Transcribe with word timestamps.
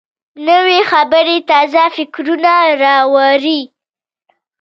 نوې 0.47 0.79
خبرې 0.91 1.37
تازه 1.49 1.83
فکرونه 1.95 2.53
راوړي 2.83 3.61